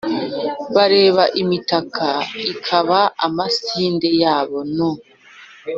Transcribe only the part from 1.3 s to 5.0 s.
imitaka, ikaba amasinde yabo nu: